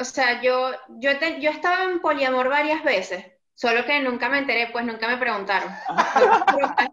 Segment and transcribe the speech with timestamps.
[0.00, 4.38] o sea, yo, yo, te- yo estaba en poliamor varias veces, solo que nunca me
[4.38, 5.70] enteré, pues nunca me preguntaron.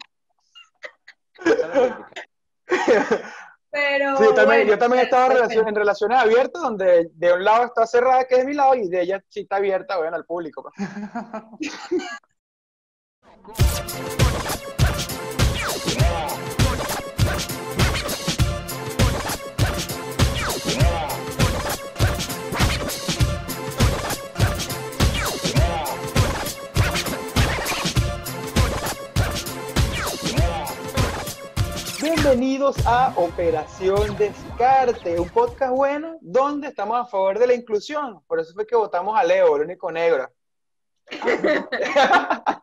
[3.70, 5.48] Pero Sí, yo también, bueno, yo también estaba en, depende.
[5.54, 8.88] relación- en relaciones abiertas, donde de un lado está cerrada, que es mi lado, y
[8.90, 10.72] de ella sí está abierta, bueno, al público.
[32.30, 38.22] Bienvenidos a Operación Descarte, un podcast bueno donde estamos a favor de la inclusión.
[38.28, 40.30] Por eso fue que votamos a Leo, el único negro.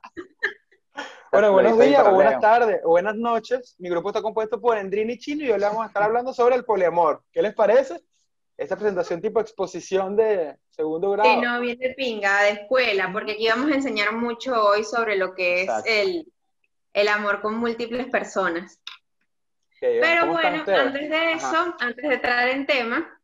[1.33, 3.75] bueno, buenos días, o buenas tardes, o buenas noches.
[3.79, 6.57] Mi grupo está compuesto por Endrini Chino y hoy le vamos a estar hablando sobre
[6.57, 7.23] el poliamor.
[7.33, 8.03] ¿Qué les parece?
[8.59, 11.31] Esta presentación tipo exposición de segundo grado.
[11.31, 15.17] Sí, no, bien de pinga, de escuela, porque aquí vamos a enseñar mucho hoy sobre
[15.17, 16.31] lo que es el,
[16.93, 18.79] el amor con múltiples personas.
[20.01, 21.77] Pero ¿cómo están bueno, antes de eso, Ajá.
[21.81, 23.21] antes de entrar en tema,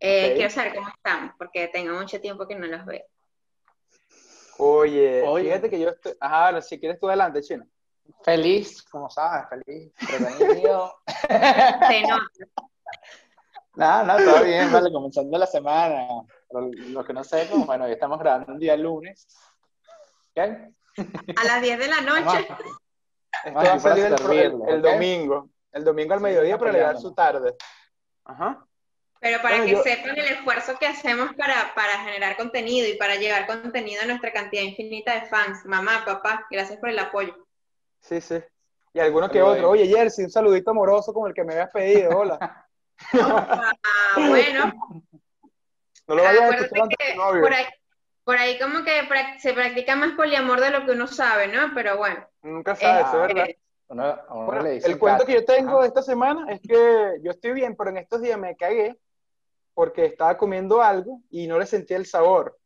[0.00, 3.04] eh, quiero saber cómo están, porque tengo mucho tiempo que no los veo.
[4.58, 5.44] Oye, Oye.
[5.44, 6.14] fíjate que yo estoy...
[6.20, 7.66] Ajá, si quieres tú adelante, Chino.
[8.22, 9.92] Feliz, como sabes, feliz.
[10.06, 10.94] Prevenido.
[11.28, 12.26] Se nota.
[13.74, 16.06] no, no, todo bien, vale, comenzando la semana.
[16.48, 19.26] Pero Lo que no sé, pues, bueno, hoy estamos grabando un día lunes.
[20.34, 20.72] ¿Qué?
[21.36, 22.46] A las 10 de la noche.
[23.44, 25.48] Esto Vamos va a a salir el, domingo.
[25.72, 27.08] El domingo al mediodía para llegar peleando.
[27.08, 27.56] su tarde.
[28.24, 28.64] Ajá.
[29.20, 32.94] Pero para Bueno, que yo- sepan el esfuerzo que hacemos para, para generar contenido y
[32.96, 35.64] para llevar contenido a nuestra cantidad infinita de fans.
[35.64, 37.34] Mamá, papá, gracias por el apoyo.
[38.00, 38.42] Sí, sí.
[38.92, 39.70] Y alguno que otro.
[39.70, 42.10] Oye, Jersey, un saludito amoroso como el que me habías pedido.
[42.18, 42.66] Hola.
[43.14, 43.72] Ah,
[44.16, 44.72] bueno,
[46.06, 47.40] No lo vayas a escuchar que novio.
[47.42, 47.64] por ahí,
[48.24, 49.00] por ahí como que
[49.40, 51.72] se practica más poliamor de lo que uno sabe, ¿no?
[51.74, 52.24] Pero bueno.
[52.42, 53.44] Nunca sabes, este, es verdad.
[53.48, 53.54] Uno,
[53.94, 55.86] Bueno, le el cuento que yo tengo Ajá.
[55.86, 58.98] esta semana es que yo estoy bien, pero en estos días me cagué
[59.74, 62.58] porque estaba comiendo algo y no le sentía el sabor.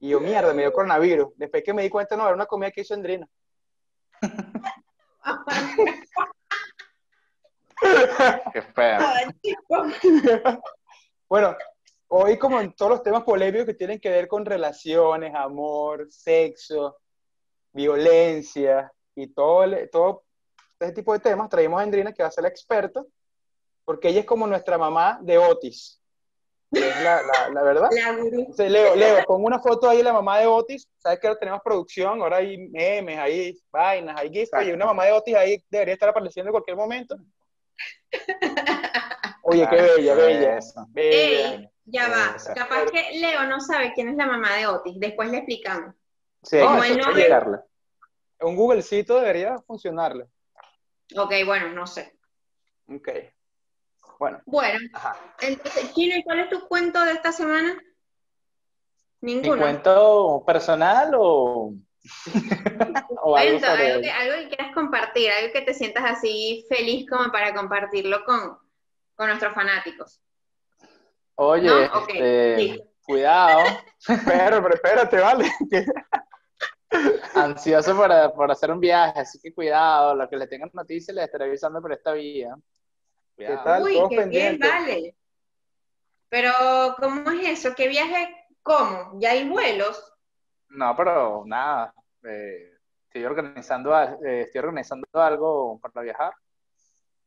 [0.00, 1.28] Y yo, mierda, me dio coronavirus.
[1.36, 3.28] Después que me di cuenta, no, era una comida que hizo Andrina.
[8.52, 8.98] Qué feo.
[11.30, 11.54] Bueno,
[12.06, 16.96] hoy como en todos los temas polémicos que tienen que ver con relaciones, amor, sexo,
[17.70, 20.24] violencia y todo, todo
[20.80, 23.04] ese tipo de temas, traímos a Andrina que va a ser la experta,
[23.84, 26.00] porque ella es como nuestra mamá de Otis.
[26.70, 27.88] Es la, la- la verdad.
[27.90, 28.40] La gurú.
[28.40, 30.86] Entonces, Leo, Leo, pon una foto ahí de la mamá de Otis.
[30.98, 34.52] Sabes que ahora tenemos producción, ahora hay memes, hay vainas, hay gifs.
[34.52, 37.16] Oye, una mamá de Otis ahí debería estar apareciendo en cualquier momento.
[39.42, 40.58] Oye, qué bella, bella.
[40.88, 41.54] bella.
[41.54, 42.36] Ey, ya va.
[42.36, 42.52] Esa.
[42.54, 44.94] Capaz que Leo no sabe quién es la mamá de Otis.
[44.98, 45.94] Después le explicamos.
[46.42, 47.58] Sí, hay No, que explicarle.
[48.40, 50.26] Un Googlecito debería funcionarle.
[51.16, 52.18] Ok, bueno, no sé.
[52.88, 53.08] Ok.
[54.18, 55.16] Bueno, Bueno, ajá.
[55.40, 57.78] entonces, Chino, ¿y cuál es tu cuento de esta semana?
[59.20, 59.62] ¿Mi Ninguno.
[59.62, 61.72] cuento personal o,
[63.22, 67.30] o algo algo que, algo que quieras compartir, algo que te sientas así feliz como
[67.30, 68.58] para compartirlo con,
[69.14, 70.20] con nuestros fanáticos.
[71.36, 73.64] Oye, este, cuidado,
[74.26, 75.52] Pero, pero espérate, vale.
[77.34, 81.26] Ansioso por, por hacer un viaje, así que cuidado, lo que le tengan noticias les
[81.26, 82.54] estaré avisando por esta vía.
[83.36, 83.64] Cuidado.
[83.64, 83.82] tal?
[83.82, 85.14] Uy, qué bien, vale.
[86.28, 86.52] Pero,
[86.98, 87.74] ¿cómo es eso?
[87.74, 88.34] ¿Qué viaje?
[88.62, 89.18] ¿Cómo?
[89.20, 90.12] ¿Ya hay vuelos?
[90.70, 91.94] No, pero nada,
[92.24, 92.72] eh,
[93.06, 96.34] estoy organizando, a- eh, estoy organizando algo para viajar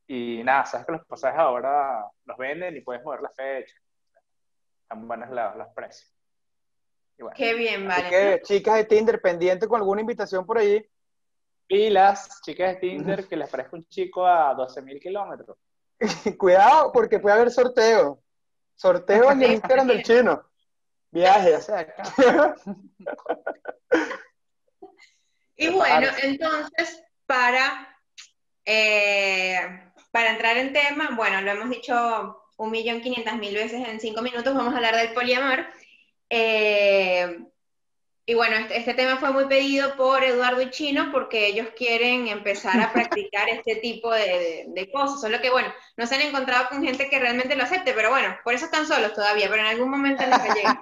[0.06, 3.74] y nada, sabes que los pasajes ahora los venden y puedes mover la fecha.
[4.82, 6.11] Están buenos los precios.
[7.18, 8.08] Bueno, Qué bien, vale.
[8.10, 10.84] que, chicas de Tinder, pendiente con alguna invitación por ahí.
[11.68, 15.56] y las chicas de Tinder que les parezca un chico a 12.000 kilómetros.
[16.38, 18.20] Cuidado, porque puede haber sorteo.
[18.74, 20.42] Sorteo en el Instagram del chino.
[21.12, 21.64] Ya Viajes.
[21.66, 21.94] sea.
[25.56, 27.96] Y bueno, entonces, para,
[28.64, 29.60] eh,
[30.10, 34.22] para entrar en tema, bueno, lo hemos dicho un millón quinientas mil veces en cinco
[34.22, 35.64] minutos, vamos a hablar del poliamor.
[36.34, 37.40] Eh,
[38.24, 42.28] y bueno, este, este tema fue muy pedido por Eduardo y Chino porque ellos quieren
[42.28, 45.20] empezar a practicar este tipo de, de- de cosas.
[45.20, 48.36] Solo que, bueno, no se han encontrado con gente que realmente lo acepte, pero bueno,
[48.44, 50.78] por eso están solos todavía, pero en algún momento les va a llegar.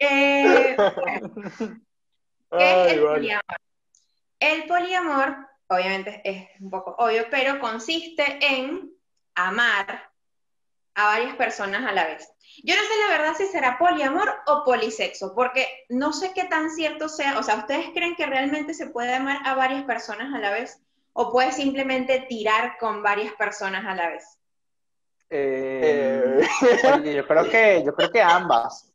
[0.00, 1.30] Eh, bueno,
[2.50, 3.14] ¿Qué es Ay, el vale.
[3.20, 3.44] poliamor?
[4.40, 5.36] El poliamor,
[5.68, 8.90] obviamente es un poco obvio, pero consiste en
[9.34, 10.10] amar
[10.98, 12.28] a varias personas a la vez.
[12.64, 16.70] Yo no sé la verdad si será poliamor o polisexo, porque no sé qué tan
[16.70, 17.38] cierto sea.
[17.38, 20.82] O sea, ¿ustedes creen que realmente se puede amar a varias personas a la vez?
[21.12, 24.40] ¿O puede simplemente tirar con varias personas a la vez?
[25.30, 26.40] Eh,
[26.94, 28.92] oye, yo creo que, yo creo que ambas.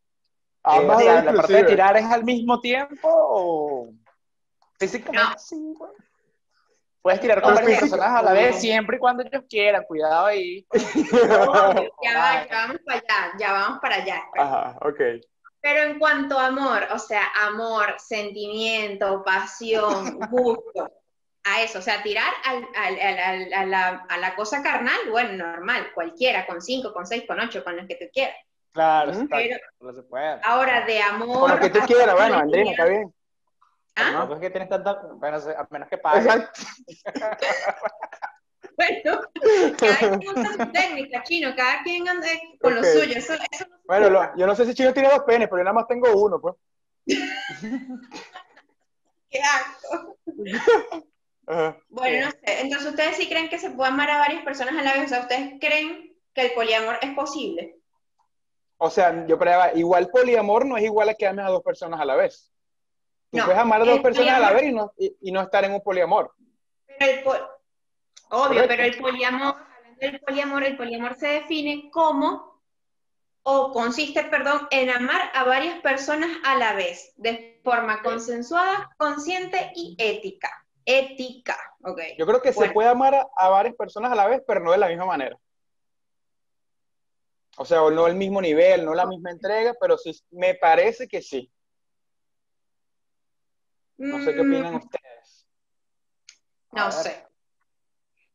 [0.62, 3.88] Ambas Eh, o sea, son la parte de tirar es al mismo tiempo o
[4.78, 5.38] físicamente No.
[5.38, 5.90] sí, güey.
[7.04, 10.24] Puedes tirar con varias física- personas a la vez siempre y cuando ellos quieran, cuidado
[10.24, 10.66] ahí.
[10.72, 10.78] Ya,
[12.18, 14.22] va, ya vamos para allá, ya vamos para allá.
[14.38, 15.00] Ajá, ok.
[15.60, 20.90] Pero en cuanto a amor, o sea, amor, sentimiento, pasión, gusto,
[21.44, 24.96] a eso, o sea, tirar al- al- al- al- a, la, a la cosa carnal,
[25.10, 28.36] bueno, normal, cualquiera, con cinco, con seis, con ocho, con los que tú quieras.
[28.72, 30.40] Claro, está- Pero no se puede.
[30.42, 31.38] ahora de amor.
[31.40, 33.14] Con lo que tú quieras, bueno, Andrina, está bien.
[33.96, 34.28] ¿Ah?
[34.32, 36.34] Es que tienes tanta, bueno, a menos que pagues.
[38.76, 39.20] Bueno,
[39.78, 42.26] cada quien usa su técnica, chino, cada quien anda
[42.60, 42.78] con Ok.
[42.80, 43.16] lo suyo.
[43.16, 45.58] Eso, eso no se Bueno, lo- yo no sé si Chino tiene dos penes, pero
[45.58, 46.54] yo nada más tengo uno, pues.
[49.30, 50.16] Qué asco.
[51.90, 52.60] Bueno, no sé.
[52.62, 55.04] Entonces, ¿ustedes sí creen que se puede amar a varias personas a la vez?
[55.04, 57.76] O sea, ¿ustedes creen que el poliamor es posible?
[58.78, 62.00] O sea, yo creo, igual poliamor no es igual a que ames a dos personas
[62.00, 62.50] a la vez.
[63.34, 65.40] Tú No, puedes amar a dos personas a la vez y no, y, y no
[65.40, 66.32] estar en un poliamor.
[66.86, 67.32] Pero el po-
[68.30, 68.68] Obvio, Correcto.
[68.68, 72.62] pero el poliamor, hablando del poliamor, el poliamor se define como,
[73.42, 79.72] o consiste, perdón, en amar a varias personas a la vez, de forma consensuada, consciente
[79.74, 80.48] y ética.
[80.84, 82.00] Ética, ok.
[82.18, 84.70] Yo creo que se puede amar a, a varias personas a la vez, pero no
[84.70, 85.36] de la misma manera.
[87.56, 91.06] O sea, o no el mismo nivel, no la misma entrega, pero sí, me parece
[91.08, 91.50] que sí.
[93.96, 95.46] No sé qué Mm, opinan ustedes.
[96.72, 96.92] No ver.
[96.92, 97.26] sé.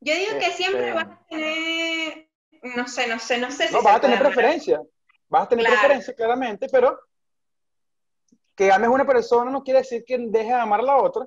[0.02, 2.30] Yo digo que siempre Este- vas a tener,
[2.76, 4.82] no sé, no sé, no sé si No, vas a tener preferencia.
[5.28, 5.80] Vas a tener Claro.
[5.82, 7.00] preferencia, claramente, pero
[8.56, 11.26] que ames una persona no quiere decir que dejes de amar a la otra.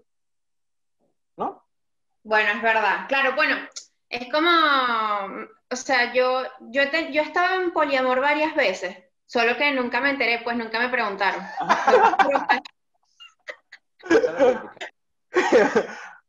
[1.36, 1.64] ¿No?
[2.22, 3.06] Bueno, es verdad.
[3.08, 3.56] Claro, bueno,
[4.08, 4.50] es como,
[5.70, 8.96] o sea, yo, yo, te- yo estaba en poliamor varias veces,
[9.26, 11.42] solo que nunca me enteré, pues nunca me preguntaron.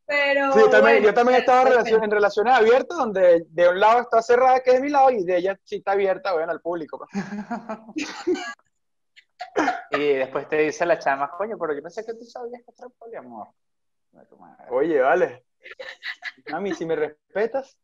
[0.05, 2.97] Pero Sí, yo también, bueno, yo también he estado en, pues, relación- en relaciones abiertas
[2.97, 5.77] donde de un lado está cerrada, que es de mi lado, y de ella sí
[5.77, 6.97] está abierta, bueno, al público.
[6.97, 7.09] pues.
[9.91, 12.89] Y después te dice la chama, coño, pero yo pensé que tú sabías que era
[12.97, 13.49] poliamor.
[14.69, 15.45] Oye, vale.
[16.49, 17.77] Mami, si me respetas.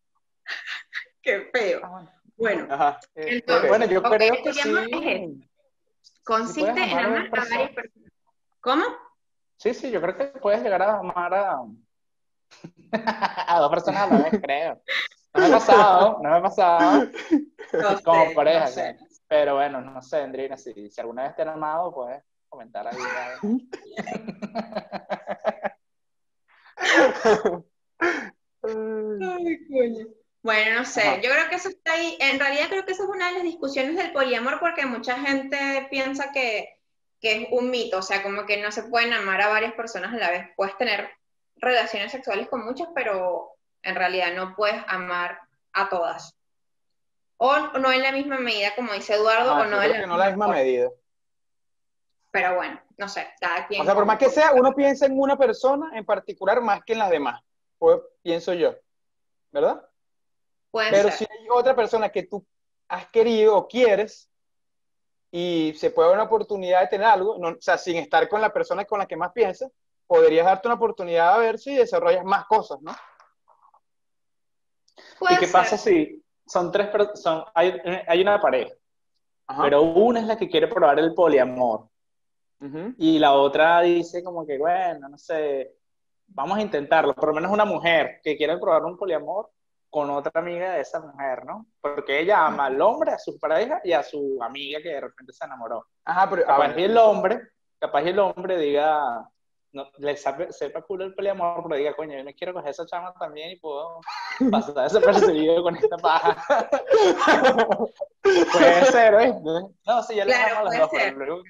[1.21, 1.81] Qué feo.
[1.83, 2.11] Ah, bueno.
[2.37, 2.99] Bueno, Ajá.
[3.13, 5.49] Entonces, bueno, yo creo el que sí.
[6.23, 7.71] consiste en amar a varias personas.
[8.61, 8.83] ¿Cómo?
[9.59, 11.59] Sí, sí, yo creo que puedes llegar a amar a,
[13.47, 14.81] a dos personas a la vez, creo.
[15.33, 17.05] No me ha pasado, no me ha pasado
[17.73, 18.97] No como sé, pareja, no sé.
[19.27, 22.97] pero bueno, no sé, Andrina, si, si alguna vez te han amado, puedes comentar ahí.
[28.63, 30.05] Ay, coño.
[30.41, 31.15] Bueno, no sé, Ajá.
[31.21, 33.43] yo creo que eso está ahí, en realidad creo que esa es una de las
[33.43, 36.78] discusiones del poliamor porque mucha gente piensa que,
[37.21, 40.13] que es un mito, o sea, como que no se pueden amar a varias personas
[40.13, 41.09] a la vez, puedes tener
[41.57, 43.51] relaciones sexuales con muchas, pero
[43.83, 45.39] en realidad no puedes amar
[45.73, 46.33] a todas.
[47.37, 50.07] O no en la misma medida, como dice Eduardo, Ah, o no en la que
[50.07, 50.59] no la misma forma.
[50.61, 50.89] medida.
[52.31, 53.81] Pero bueno, no sé, cada quien.
[53.81, 56.93] O sea, por más que sea, uno piensa en una persona en particular más que
[56.93, 57.41] en las demás.
[57.77, 58.75] Pues, pienso yo.
[59.51, 59.83] ¿Verdad?
[60.69, 61.13] Puede Pero ser.
[61.13, 62.45] si hay otra persona que tú
[62.87, 64.28] has querido o quieres
[65.31, 68.41] y se puede dar una oportunidad de tener algo, no, o sea, sin estar con
[68.41, 69.71] la persona con la que más piensas,
[70.07, 72.91] podrías darte una oportunidad a ver si desarrollas más cosas, ¿no?
[75.19, 75.53] Puede ¿Y qué ser.
[75.53, 78.73] pasa si son tres personas, hay, hay una pareja,
[79.47, 79.61] Ajá.
[79.63, 81.87] pero una es la que quiere probar el poliamor
[82.61, 82.93] Ujú.
[82.97, 85.75] y la otra dice como que, bueno, no sé,
[86.27, 89.51] vamos a intentarlo, por lo menos una mujer que quiere probar un poliamor
[89.89, 91.65] con otra amiga de esa mujer, ¿no?
[91.81, 95.33] Porque ella ama al hombre, a su pareja y a su amiga que de repente
[95.33, 95.85] se enamoró.
[96.05, 97.41] Ajá, pero Capaz y el hombre,
[97.79, 99.27] capaz y el hombre diga,
[99.71, 102.85] no, le sabe- sepa culo el poliamor, pero diga, coño, yo me quiero coger esa
[102.85, 103.99] chama también y puedo
[104.51, 106.67] pasar desapercibido con esta paja.
[108.23, 109.33] puede ser, ¿eh?
[109.85, 111.13] No, sí, yo le Claro, amo a las puede dos, ser.
[111.17, 111.43] pero luego-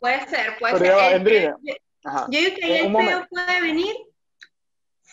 [0.00, 0.96] Puede ser, puede Pero ser.
[0.96, 1.54] ya El- el-.
[2.28, 3.26] Yo digo que ahí Eh, el un peo momento.
[3.30, 3.94] puede venir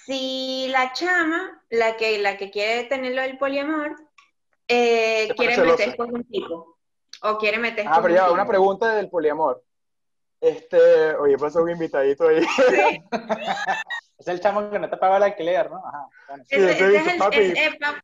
[0.06, 3.96] si la chama, la que, la que quiere tenerlo del poliamor,
[4.68, 6.78] eh, quiere meter con un tipo.
[7.24, 8.34] O quiere meter Ah, con pero un ya, tipo.
[8.34, 9.64] una pregunta del poliamor.
[10.40, 12.44] Este, oye, pasó un invitadito ahí.
[12.44, 13.04] Sí,
[14.18, 15.78] Es el chamo que no te paga el alquiler, ¿no?
[15.86, 16.08] Ajá.
[16.28, 16.56] Bueno, sí.
[16.56, 17.38] Ese, ese es el, papi.
[17.38, 18.04] es- pa-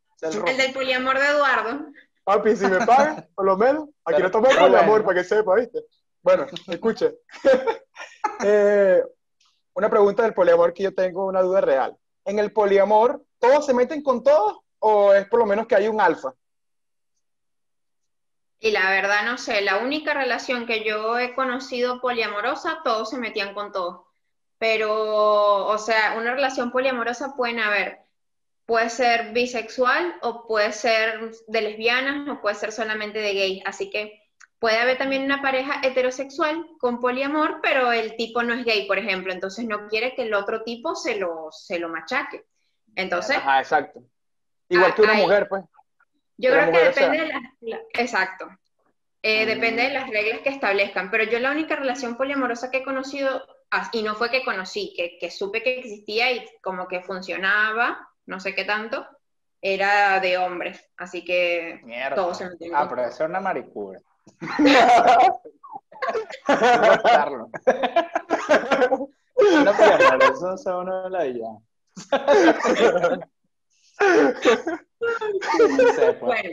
[0.52, 1.86] El del poliamor de Eduardo.
[2.24, 5.80] Papi, si me pagas, por lo menos, aquí no tomé poliamor para que sepa, ¿viste?
[6.22, 7.16] Bueno, escuche.
[8.44, 9.02] Eh,
[9.78, 11.96] una pregunta del poliamor que yo tengo una duda real.
[12.26, 15.88] ¿En el poliamor todos se meten con todos o es por lo menos que hay
[15.88, 16.34] un alfa?
[18.60, 23.20] Y la verdad no sé, la única relación que yo he conocido poliamorosa, todos se
[23.20, 24.08] metían con todos.
[24.58, 28.00] Pero, o sea, una relación poliamorosa pueden haber,
[28.66, 33.64] puede ser bisexual o puede ser de lesbianas o puede ser solamente de gay.
[33.64, 34.27] Así que
[34.60, 38.98] puede haber también una pareja heterosexual con poliamor, pero el tipo no es gay, por
[38.98, 42.46] ejemplo, entonces no quiere que el otro tipo se lo, se lo machaque.
[42.96, 43.38] Entonces...
[43.38, 44.04] Ajá, exacto.
[44.70, 45.64] Igual que una mujer, pues.
[46.38, 47.82] Yo creo que depende de las...
[47.94, 48.48] exacto.
[49.22, 49.48] Eh, mm.
[49.48, 53.44] Depende de las reglas que establezcan, pero yo la única relación poliamorosa que he conocido,
[53.72, 58.40] ah, y no fue que conocí, que, supe que existía y como que funcionaba, no
[58.40, 59.08] sé qué tanto,
[59.62, 62.16] era de hombres, así que Mierda.
[62.16, 64.00] todos se Ah, pero eso es una maricura.
[69.66, 71.50] No poliamoroso, eso no es la idea.
[75.00, 76.20] Pues.
[76.22, 76.50] Bueno,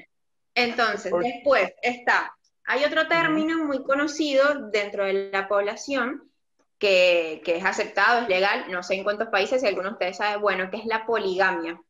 [0.55, 6.31] entonces, después está, hay otro término muy conocido dentro de la población
[6.79, 10.39] que, es aceptado, es legal, no sé en cuántos países, si alguno de ustedes sabe,
[10.39, 11.81] bueno, que es la poligamia.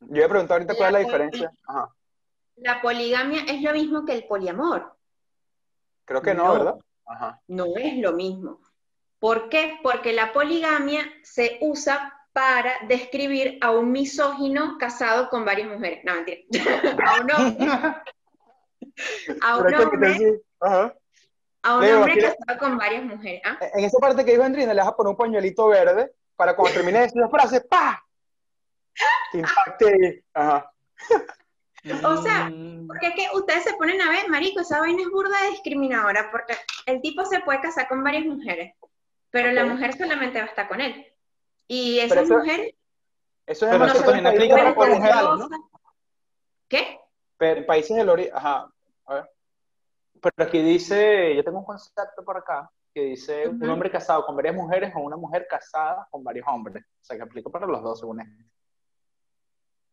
[0.00, 1.52] Yo voy a preguntar ahorita cuál es la diferencia.
[2.62, 4.96] La poligamia es lo mismo que el poliamor.
[6.04, 6.78] Creo que no, ¿verdad?
[7.48, 8.60] No es lo mismo.
[9.18, 9.78] ¿Por qué?
[9.82, 16.04] Porque la poligamia se usa para describir a un misógino casado con varias mujeres.
[16.04, 16.50] No, mentira.
[17.02, 17.62] a un hombre,
[19.42, 20.96] a un hombre,
[21.62, 23.42] a un hombre casado con varias mujeres.
[23.44, 23.58] ¿ah?
[23.74, 26.74] En esa parte que dijo Andrina, le vas a poner un pañuelito verde para cuando
[26.74, 28.02] termine de decir la frase, ¡pa!
[29.32, 30.24] impacte.
[30.34, 30.72] Ajá.
[32.04, 32.86] O sea, mm.
[32.86, 36.54] porque es que ustedes se ponen a ver, marico, esa vaina es burda discriminadora, porque
[36.86, 38.74] el tipo se puede casar con varias mujeres,
[39.30, 41.06] pero la mujer solamente va a estar con él.
[41.66, 42.74] Y esa mujer...
[43.46, 44.88] Eso es pero también aplica para por
[45.38, 45.48] ¿no?
[46.68, 47.00] ¿Qué?
[47.36, 48.68] Pero países del oriente, ajá,
[49.06, 49.30] a ver.
[50.20, 54.36] Pero aquí dice, yo tengo un concepto por acá, que dice un hombre casado con
[54.36, 56.84] varias mujeres o una mujer casada con varios hombres.
[56.84, 58.44] O sea, que aplica para los dos, según esto.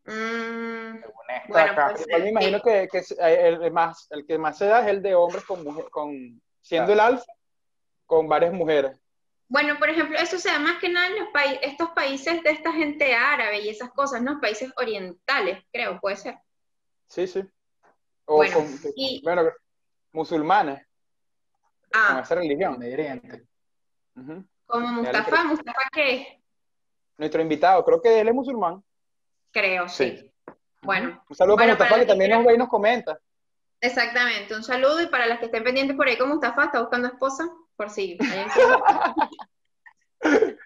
[0.10, 1.94] Mm, según esto bueno, acá.
[1.94, 5.04] Pues, yo me imagino que, que, el, más, el que más se da es el
[5.04, 7.32] de hombres con, mujer, con siendo el alfa,
[8.08, 8.98] con varias mujeres.
[9.48, 11.30] Bueno, por ejemplo, eso se da más que nada en los
[11.62, 14.40] estos países de esta gente árabe y esas cosas, ¿no?
[14.42, 16.38] Países orientales, creo, puede ser.
[17.08, 17.44] Sí, sí.
[18.26, 18.60] O bueno,
[19.24, 19.52] bueno
[20.12, 20.86] musulmanes.
[21.94, 22.08] Ah.
[22.10, 22.80] Con esa religión.
[22.80, 23.44] Mediante.
[24.66, 26.28] Como Mustafa, ¿Mustafa qué es?
[27.18, 28.84] Nuestro invitado, creo que él es musulmán.
[29.52, 30.32] Creo, sí.
[30.82, 31.24] Bueno.
[31.30, 33.20] Un saludo para Mustafa, que, también nos ve y nos comenta.
[33.82, 37.08] Exactamente, un saludo y para las que estén pendientes por ahí con Mustafa, está buscando
[37.08, 38.18] esposa por si.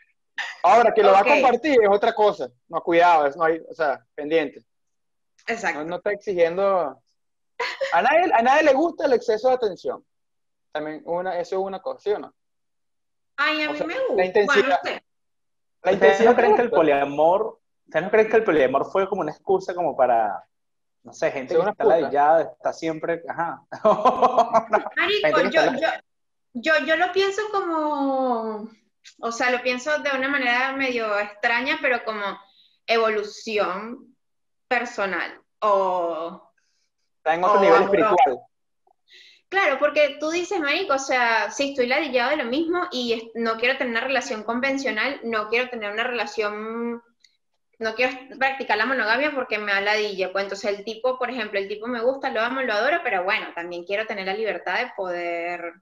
[0.64, 2.50] Ahora, que lo va a compartir es otra cosa.
[2.68, 4.64] No, cuidado, no hay, o sea, pendiente.
[5.46, 5.84] Exacto.
[5.84, 7.00] No, está exigiendo.
[7.92, 10.04] A nadie, a nadie le gusta el exceso de atención.
[10.72, 12.34] También una, eso es una cosa, ¿sí o no?
[13.38, 14.16] Ay, a mí me gusta.
[14.16, 14.80] La intensidad.
[15.84, 16.32] La intensidad.
[16.32, 17.60] ¿No creen que el poliamor,
[17.94, 20.44] ¿ustedes no creen que el poliamor fue como una excusa como para
[21.04, 23.62] no sé, gente que está ladillada, está siempre, ajá.
[24.96, 25.90] Marico, yo, yo,
[26.54, 28.70] yo, yo lo pienso como,
[29.20, 32.24] o sea, lo pienso de una manera medio extraña, pero como
[32.88, 34.16] evolución
[34.68, 36.50] personal o...
[37.18, 38.40] Está en otro nivel espiritual.
[39.50, 43.58] Claro, porque tú dices, marico, o sea, sí, estoy ladillado de lo mismo y no
[43.58, 47.04] quiero tener una relación convencional, no quiero tener una relación,
[47.80, 50.32] no quiero practicar la monogamia porque me da ladilla.
[50.32, 53.24] Pues entonces el tipo, por ejemplo, el tipo me gusta, lo amo, lo adoro, pero
[53.24, 55.74] bueno, también quiero tener la libertad de poder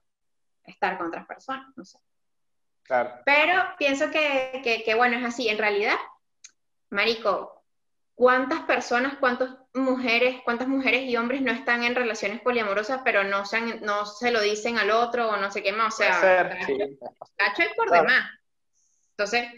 [0.64, 1.98] estar con otras personas, no sé.
[2.82, 3.12] Claro.
[3.24, 5.48] Pero pienso que, que, bueno, es así.
[5.48, 5.96] En realidad,
[6.90, 7.64] Marico,
[8.14, 13.46] ¿cuántas personas, cuántas mujeres, cuántas mujeres y hombres no están en relaciones poliamorosas, pero no
[13.46, 15.94] se, no se lo dicen al otro o no sé qué más?
[15.94, 16.58] O sea,
[17.36, 18.30] cacho, por demás.
[19.10, 19.48] Entonces,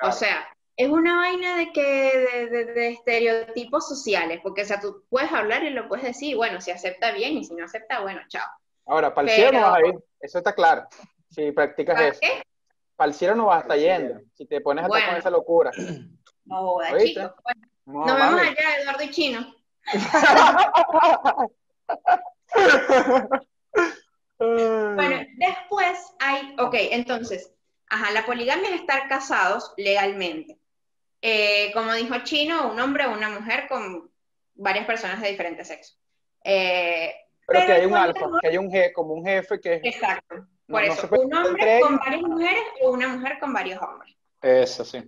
[0.00, 5.04] o sea, es una vaina de que de, de, estereotipos sociales, porque o sea, tú
[5.08, 8.20] puedes hablar y lo puedes decir, bueno, si acepta bien y si no acepta, bueno,
[8.28, 8.46] chao.
[8.86, 10.86] Ahora, para el cielo no vas a ir, eso está claro.
[11.30, 12.20] Si practicas eso.
[12.96, 15.30] Para el cielo no vas a estar yendo, si te pones a estar con esa
[15.30, 15.70] locura.
[16.46, 17.32] No, chicos.
[17.44, 19.54] Bueno, nos vemos allá, Eduardo y Chino.
[24.38, 27.52] bueno, después hay, ok, entonces,
[27.88, 30.59] ajá, la poligamia es estar casados legalmente.
[31.22, 34.10] Eh, como dijo Chino, un hombre o una mujer con
[34.54, 35.98] varias personas de diferentes sexos.
[36.44, 37.12] Eh,
[37.46, 40.36] Pero, que hay un alfa, que hay un je- como un jefe que es Exacto.
[40.66, 44.16] No, Por no eso, un hombre con varias mujeres o una mujer con varios hombres.
[44.40, 45.02] Eso sí.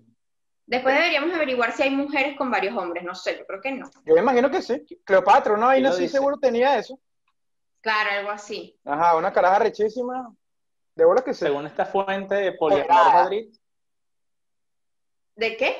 [0.67, 3.05] Después deberíamos averiguar si hay mujeres con varios hombres.
[3.05, 3.89] No sé, yo creo que no.
[4.05, 4.85] Yo me imagino que sí.
[5.05, 6.99] Cleopatra, una vaina así seguro tenía eso.
[7.81, 8.79] Claro, algo así.
[8.85, 10.35] Ajá, una caraja rechísima.
[10.95, 11.41] De bola que sí.
[11.47, 12.89] Según esta fuente de Poliamor.
[12.89, 13.55] Madrid,
[15.35, 15.77] ¿De qué?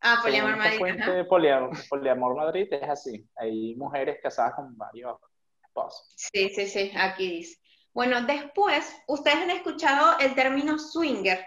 [0.00, 0.78] Ah, Poliamor Madrid.
[0.78, 3.28] fuente Poliamor, Poliamor Madrid es así.
[3.36, 5.16] Hay mujeres casadas con varios
[5.64, 6.08] esposos.
[6.14, 7.58] Sí, sí, sí, aquí dice.
[7.92, 11.44] Bueno, después, ustedes han escuchado el término swinger.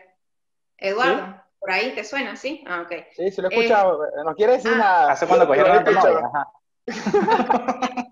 [0.78, 2.64] Eduardo, por ahí te suena, ¿sí?
[2.68, 2.92] Ah, ok.
[3.16, 4.00] Sí, sí lo he escuchado.
[4.26, 4.78] No quiere decir ah.
[4.78, 5.12] nada.
[5.12, 6.08] Hace cuando cogieron escuchado.
[6.08, 6.52] automóvil, ajá.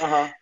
[0.00, 0.36] Ajá.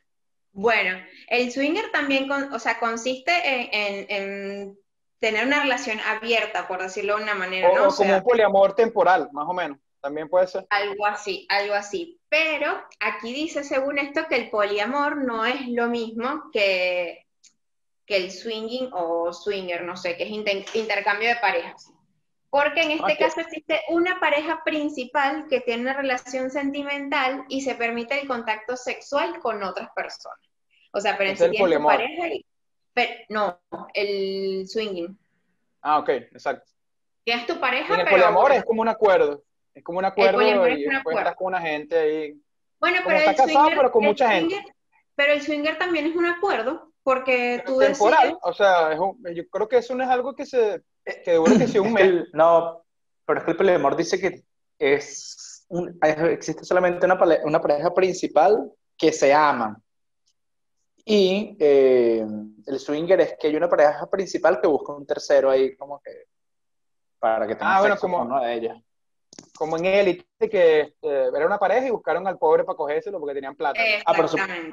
[0.53, 0.99] Bueno,
[1.29, 4.79] el swinger también, con- o sea, consiste en, en- en
[5.23, 7.81] tener una relación abierta, por decirlo de una manera, O, ¿no?
[7.83, 9.79] o como sea, un poliamor temporal, más o menos.
[10.01, 10.67] También puede ser.
[10.69, 12.19] algo así, algo así.
[12.29, 17.25] Pero aquí dice, según esto, que el poliamor no es lo mismo que,
[18.05, 21.93] que el swinging o swinger, no sé, que es inter- intercambio de parejas.
[22.51, 23.19] Porque en este Ok.
[23.21, 28.77] caso existe una pareja principal que tiene una relación sentimental y se permite el contacto
[28.77, 30.41] sexual con otras personas.
[30.93, 31.93] O sea, pero en sí el tienes tu poliamor.
[31.93, 32.45] pareja y...
[32.95, 33.61] pero- no,
[33.95, 35.19] el swinging.
[35.81, 36.71] Ah, ok, exacto.
[37.25, 38.17] Tienes tu Y pareja, en el pero...
[38.17, 39.43] poliamor es como un acuerdo.
[39.75, 41.19] Es como un acuerdo poliamor es y un después acuerdo.
[41.21, 42.41] estás con una gente ahí.
[42.81, 44.55] Bueno, pero está el casado, swinger, pero con el mucha gente.
[44.57, 44.75] swinger-
[45.15, 48.19] pero el swinger también es un acuerdo, porque tú temporal.
[48.23, 50.83] decides, O sea, es un- yo creo que eso no es algo que se
[51.25, 52.13] que dure que sea un Es que mes.
[52.13, 52.85] el- no,
[53.25, 54.43] pero es que el poliamor dice que
[54.79, 59.77] es un- es- existe solamente una, una pareja principal que se aman.
[61.05, 62.25] Y eh,
[62.67, 66.27] el swinger es que hay una pareja principal que busca un tercero ahí como que
[67.19, 68.83] para que tenga Ah, bueno, sexo como- con una de ellas.
[69.57, 73.35] Como en Elite, que eh, era una pareja y buscaron al pobre para cogérselo porque
[73.35, 73.81] tenían plata.
[74.07, 74.13] Ah,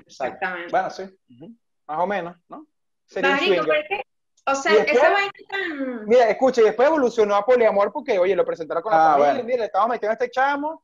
[0.06, 0.70] exactamente.
[0.72, 1.04] Bueno, sí.
[1.88, 2.66] Más o menos, ¿no?
[3.06, 4.02] Sería un Marico, que,
[4.46, 6.06] o sea, después- esa vaina tan...
[6.06, 9.34] Mira, escucha, y después evolucionó a poliamor porque, oye, lo presentaron con la Ah, familia,
[9.34, 9.44] bueno.
[9.46, 10.84] mira, le estamos metiendo a este chamo,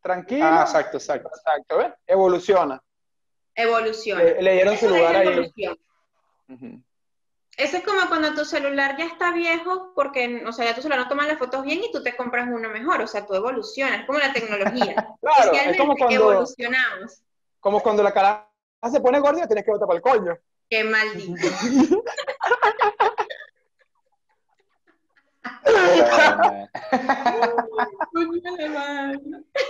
[0.00, 0.44] tranquilo.
[0.46, 1.28] Ah, exacto, exacto.
[1.34, 1.92] Exacto, ¿ves?
[2.06, 2.82] Evoluciona.
[3.56, 4.22] Evoluciona.
[4.22, 5.26] Le, le dieron su Eso es lugar la ahí.
[5.28, 5.78] evolución.
[6.48, 6.82] Ujú.
[7.56, 11.00] Eso es como cuando tu celular ya está viejo, porque, o sea, ya tu celular
[11.00, 14.00] no toma las fotos bien y tú te compras uno mejor, o sea, tú evolucionas,
[14.00, 14.94] es como la tecnología.
[15.22, 17.22] Claro, es como cuando, evolucionamos.
[17.58, 18.48] como cuando la cara
[18.92, 20.38] se pone gorda y tienes que botar para el coño.
[20.68, 21.48] Qué maldito.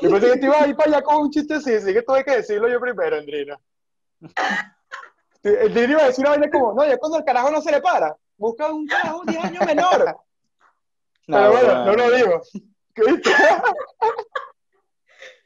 [0.03, 2.03] Yo pensé que te ibas a ir para allá con un chiste así, así que
[2.03, 3.59] tuve que decirlo yo primero, Andrina.
[5.43, 7.71] El Andrina iba a decir una vaina como, no, ya cuando el carajo no se
[7.71, 10.17] le para, busca un carajo 10 años menor.
[11.27, 12.43] Pero bueno, no lo digo.
[12.95, 13.31] ¿Qué viste?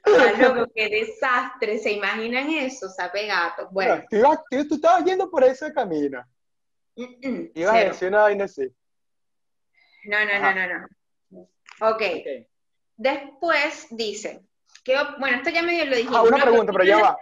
[0.03, 1.79] Ah, loco, qué desastre.
[1.79, 2.89] ¿Se imaginan eso?
[2.89, 3.69] Sabe gato.
[3.71, 6.25] Bueno, Tú, ibas- tú- tú estabas yendo por ese camino.
[6.97, 8.67] mm, mm, Ibas a decir una vaina así.
[10.05, 10.89] No, no, no, no,
[11.31, 11.49] no.
[11.91, 12.03] Ok.
[12.97, 14.41] Después dice,
[14.83, 16.17] que, bueno, esto ya medio lo dijimos.
[16.17, 16.45] Ah, una ¿no?
[16.45, 17.19] pregunta, pero ya va.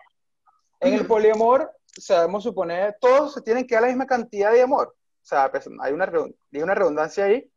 [0.80, 4.94] En el poliamor, sabemos suponer, todos se tienen que dar la misma cantidad de amor.
[5.22, 6.06] O sea, pues, hay una,
[6.50, 7.50] digo una redundancia ahí.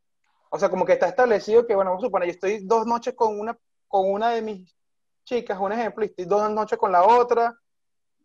[0.50, 3.14] O sea, como que está establecido que, bueno, vamos a suponer, yo estoy dos noches
[3.14, 3.56] con una,
[3.88, 4.76] con una de mis
[5.24, 7.54] chicas, un ejemplo, y estoy dos noches con la otra,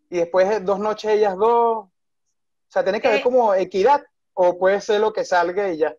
[0.09, 1.85] y después dos noches ellas dos.
[1.85, 1.91] O
[2.69, 5.95] sea, tiene que haber Eh, como equidad, o puede ser lo que salga y ya.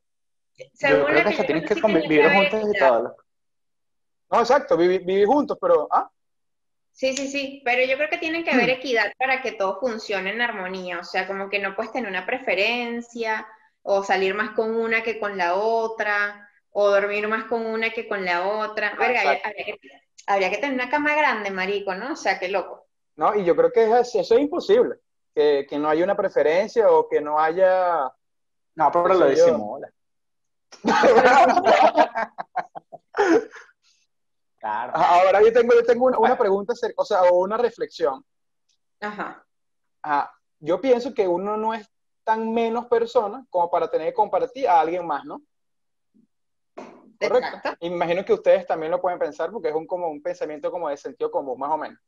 [0.80, 3.16] Yo creo que se tienen que que haber juntos y todo.
[4.30, 6.10] No, exacto, viví, viví juntos, pero, ah,
[6.98, 10.30] Sí, sí, sí, pero yo creo que tiene que haber equidad para que todo funcione
[10.32, 13.46] en armonía, o sea, como que no puedes tener una preferencia,
[13.82, 18.08] o salir más con una que con la otra, o dormir más con una que
[18.08, 18.96] con la otra.
[18.98, 19.78] Verga, habría que,
[20.26, 22.14] habría que tener una cama grande, marico, ¿no?
[22.14, 22.88] O sea, qué loco.
[23.14, 24.96] no, y yo creo que es- eso es imposible.
[25.32, 28.10] Que, que no haya una preferencia o que no haya
[28.74, 29.88] No, pero lo disimula.
[34.58, 34.92] Claro.
[34.94, 38.24] Ahora yo tengo, yo tengo una, una pregunta, o sea, o una reflexión.
[39.00, 39.44] Ajá.
[40.02, 41.88] Ajá, Yo pienso que uno no es
[42.24, 45.40] tan menos persona como para tener que compartir a alguien más, ¿no?
[47.20, 47.56] Correcto.
[47.56, 47.86] Exacto.
[47.86, 50.96] Imagino que ustedes también lo pueden pensar porque es un, como un pensamiento como de
[50.96, 51.98] sentido común, más o menos.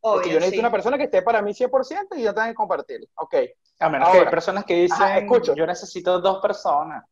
[0.00, 0.60] Porque Obvio, yo necesito sí.
[0.60, 3.06] una persona que esté para mí 100% y yo tengo que compartirlo.
[3.16, 3.34] Ok.
[3.80, 5.54] A menos que hay personas que dicen, Ajá, escucho.
[5.54, 7.04] yo necesito dos personas.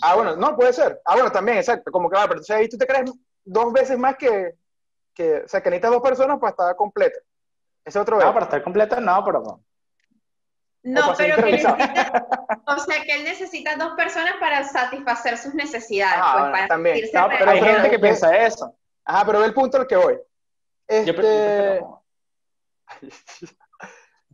[0.00, 1.00] Ah, bueno, no, puede ser.
[1.04, 1.92] Ah, bueno, también, exacto.
[1.92, 3.10] Como que va, pero entonces ahí tú te crees
[3.44, 4.54] dos veces más que,
[5.14, 7.18] que o sea, que necesitas dos personas para estar completa.
[7.84, 9.64] Ese es otro No, para estar completa no, pero no.
[10.84, 12.26] No, pero que necesita,
[12.66, 16.68] o sea, que él necesita dos personas para satisfacer sus necesidades, Ah, pues, bueno, para
[16.68, 17.08] también.
[17.12, 18.74] No, pero hay gente que piensa eso.
[19.04, 20.14] Ajá, pero ve el punto al que voy.
[20.14, 20.20] Yo
[20.88, 21.12] Este...
[21.12, 22.02] prefiero-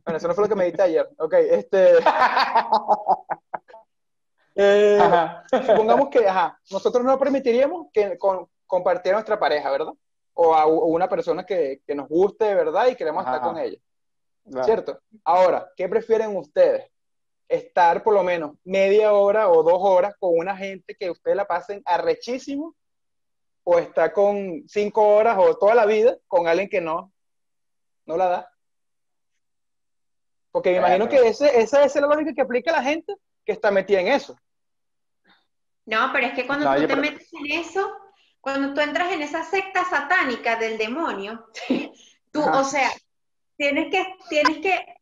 [0.05, 1.07] Bueno, eso no fue lo que me diste ayer.
[1.19, 1.97] Ok, este...
[4.61, 5.45] Eh, Ajá.
[5.65, 9.93] supongamos que, ajá, nosotros no permitiríamos que con, compartir a nuestra pareja, ¿verdad?
[10.35, 13.45] O a una persona que, que nos guste de verdad y queremos estar Ajá.
[13.49, 13.79] con ella,
[14.49, 14.65] Claro.
[14.65, 15.01] ¿cierto?
[15.25, 16.89] Ahora, ¿qué prefieren ustedes?
[17.49, 21.47] Estar por lo menos media hora o dos horas con una gente que ustedes la
[21.47, 22.77] pasen arrechísimo
[23.65, 27.13] o estar con cinco horas o toda la vida con alguien que no,
[28.07, 28.51] no la da.
[30.53, 33.71] Porque me imagino que ese, esa es la lógica que aplica la gente que está
[33.71, 34.37] metida en eso.
[35.87, 37.91] No, pero es que cuando No, tú te pre- metes en eso,
[38.49, 41.47] cuando tú entras en esa secta satánica del demonio,
[42.33, 42.61] tú, Ajá.
[42.61, 42.89] o sea,
[43.59, 44.97] tienes que, tienes que,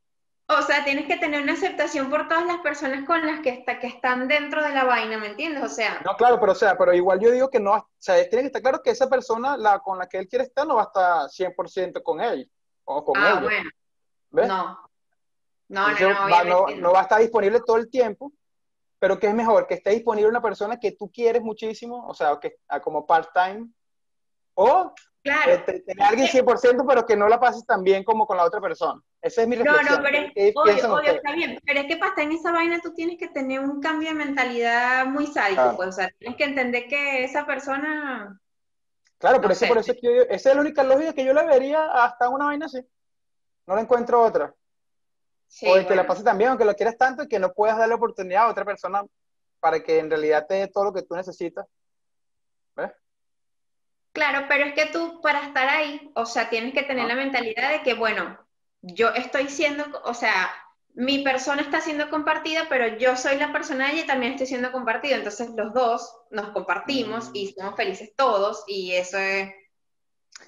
[0.48, 3.78] o sea, tienes que tener una aceptación por todas las personas con las que, está,
[3.78, 5.62] que están dentro de la vaina, ¿me entiendes?
[5.62, 8.16] O sea, No, claro, pero o sea, pero igual yo digo que no, o sea,
[8.28, 10.74] tiene que estar claro que esa persona la, con la que él quiere estar no
[10.76, 12.50] va a estar 100% con él
[12.84, 13.70] o con ah, ella, bueno,
[14.30, 14.48] ¿ves?
[14.48, 14.80] no.
[15.68, 18.32] No, no, Entonces, no, va- no, no va a estar disponible todo el tiempo,
[18.98, 22.38] pero que es mejor que esté disponible una persona que tú quieres muchísimo, o sea,
[22.40, 23.68] que como part-time,
[24.54, 25.52] o Claro.
[25.52, 28.36] eh, te- tener a alguien 100%, pero que no la pases tan bien como con
[28.36, 29.02] la otra persona.
[29.20, 29.96] Esa es mi No, reflexión.
[29.98, 32.52] no, pero es, ¿Qué obvio, obvio, está bien, pero es que para estar en esa
[32.52, 35.76] vaina tú tienes que tener un cambio de mentalidad muy sádico, Claro.
[35.76, 38.40] pues, o sea, tienes que entender que esa persona,
[39.18, 39.66] Claro, por No eso, sé.
[39.68, 42.28] por eso es que yo- esa es la única lógica que yo le vería hasta
[42.28, 42.78] una vaina así.
[43.66, 44.54] No le encuentro otra.
[45.46, 46.08] Sí, o de que la bueno.
[46.08, 48.64] pase tan bien, aunque lo quieras tanto, y que no puedas darle oportunidad a otra
[48.64, 49.04] persona
[49.60, 51.66] para que en realidad te dé todo lo que tú necesitas.
[52.76, 52.92] ¿Ves?
[54.12, 57.14] Claro, pero es que tú para estar ahí, o sea, tienes que tener Ajá.
[57.14, 58.38] la mentalidad de que, bueno,
[58.82, 60.52] yo estoy siendo, o sea,
[60.94, 64.46] mi persona está siendo compartida, pero yo soy la persona de ella y también estoy
[64.46, 65.16] siendo compartida.
[65.16, 67.36] Entonces los dos nos compartimos Mm.
[67.36, 69.50] y somos felices todos y eso es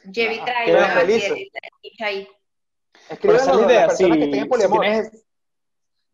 [0.07, 1.01] Ah, trae, ¿no?
[1.01, 1.49] felices.
[2.01, 2.29] Ahí.
[3.09, 5.25] Pero Escriban esa es la idea, si, que estén en si tienes-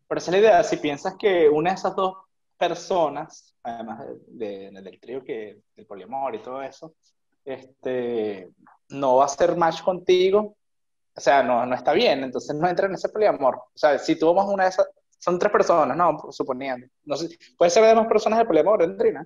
[0.07, 2.17] pero esa es la idea, si piensas que una de esas dos
[2.57, 6.93] personas, además de- de- del trío que, del poliamor y todo eso,
[7.43, 8.49] este,
[8.89, 10.55] no va a hacer match contigo,
[11.17, 13.55] o sea, no, no está bien, entonces no entra en ese poliamor.
[13.55, 16.87] O sea, si tú vamos una de esas, son tres personas, no, suponiendo.
[17.03, 19.25] No sé, puede ser de más personas de poliamor, Andrina.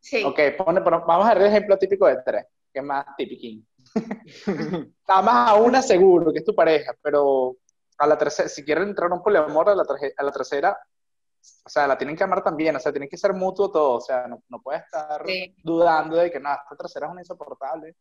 [0.00, 0.22] Sí.
[0.24, 3.64] Ok, pone, pero vamos a ver el ejemplo típico de tres, que es más típico.
[5.08, 7.56] Nada más a una seguro, que es tu pareja, pero
[7.98, 9.84] a la tercera, si quieren entrar a un poliamor, a la,
[10.16, 10.76] a la tercera,
[11.64, 14.00] o sea, la tienen que amar también, o sea, tiene que ser mutuo todo, o
[14.00, 15.54] sea, no, no puedes estar Sí.
[15.62, 17.94] dudando de que no, esta tercera es una insoportable.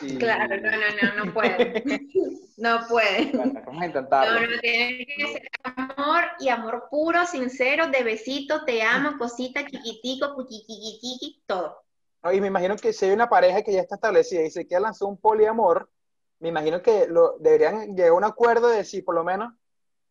[0.00, 1.82] Y- Claro, no, no, no, no puede.
[2.58, 3.30] No puede.
[3.32, 4.40] Bueno, vamos a No, intentarlo.
[4.40, 10.34] no, tiene que ser amor y amor puro, sincero, de besito, te amo, cosita, chiquitico,
[10.34, 11.82] cuchiquiquiquiqui, todo.
[12.22, 14.66] No, y me imagino que si hay una pareja que ya está establecida y se
[14.66, 15.90] quiere lanzar un poliamor,
[16.38, 19.52] me imagino que lo, deberían llegar a un acuerdo de decir, por lo menos,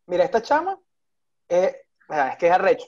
[0.07, 0.77] mira, esta chama
[1.49, 2.87] eh, es que es arrecho.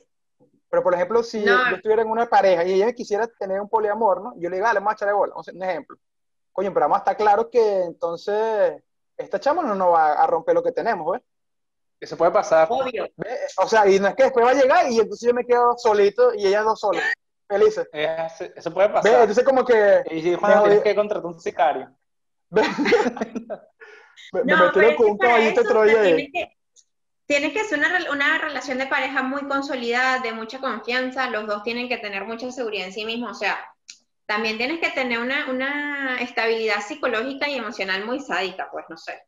[0.69, 1.69] Pero, por ejemplo, si No.
[1.69, 4.33] yo estuviera en una pareja y ella quisiera tener un poliamor, ¿no?
[4.37, 5.31] Yo le digo, dale, vamos a echarle bola.
[5.31, 5.97] Vamos a hacer un ejemplo.
[6.51, 8.81] Coño, pero vamos a estar claro que entonces
[9.17, 11.21] esta chama no nos va a romper lo que tenemos, ¿ves?
[11.99, 12.67] Eso puede pasar.
[12.69, 15.77] O sea, y no es que después va a llegar y entonces yo me quedo
[15.77, 17.03] solito y ellas dos solas,
[17.57, 17.87] felices.
[17.91, 19.21] Es- eso puede pasar.
[19.21, 21.95] Entonces como que Y si me tienes que contratar un sicario.
[22.49, 22.61] me,
[24.43, 25.93] me No, metieron pero es con un caballito ahí.
[25.93, 26.57] tienes que,
[27.25, 31.63] tienes que ser una, una relación de pareja muy consolidada, de mucha confianza, los dos
[31.63, 33.57] tienen que tener mucha seguridad en sí mismos, o sea,
[34.25, 39.21] también tienes que tener una, una estabilidad psicológica y emocional muy sádica, pues, no sé.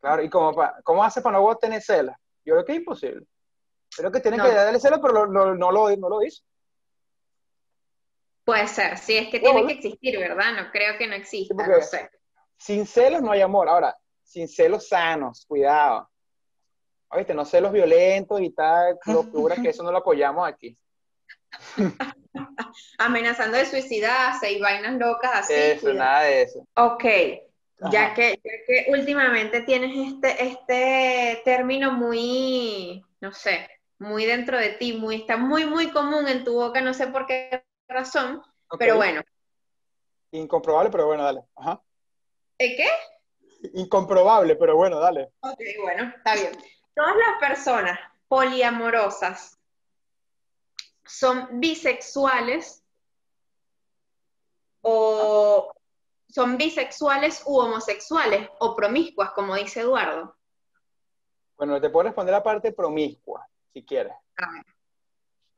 [0.00, 2.16] Claro, y como pa- ¿cómo hace para no tener celas?
[2.44, 3.26] Yo creo que es imposible.
[3.96, 4.44] Creo que tiene No.
[4.44, 6.42] que darle celos, pero lo- lo- no, lo, no lo dice.
[8.50, 9.66] Puede ser, sí, es que No, tiene ¿no?
[9.68, 10.52] que existir, ¿verdad?
[10.56, 12.10] No creo que no exista, no sé.
[12.58, 13.68] Sin celos no hay amor.
[13.68, 16.10] Ahora, sin celos sanos, cuidado.
[17.10, 20.76] Oíste, no celos violentos y tal, locura, que eso no lo apoyamos aquí.
[22.98, 25.52] Amenazando de suicidarse y vainas locas así.
[25.54, 25.98] eso, cuidado.
[26.00, 26.66] nada de eso.
[26.74, 27.04] Ok,
[27.92, 33.68] ya que, ya que últimamente tienes este, este término muy, no sé,
[34.00, 37.26] muy dentro de ti, muy, está muy, muy común en tu boca, no sé por
[37.26, 38.42] qué razón,
[38.78, 39.22] pero bueno.
[40.32, 41.44] Incomprobable, pero bueno, dale.
[41.56, 41.82] Ajá.
[42.58, 42.88] ¿El qué?
[43.74, 45.32] Incomprobable, pero bueno, dale.
[45.40, 46.52] Ok, bueno, está bien.
[46.94, 47.98] Todas las personas
[48.28, 49.58] poliamorosas
[51.04, 52.84] son bisexuales
[54.82, 55.72] o
[56.28, 60.36] son bisexuales u homosexuales o promiscuas, como dice Eduardo.
[61.56, 64.14] Bueno, te puedo responder la parte promiscua, si quieres.
[64.36, 64.64] A ver.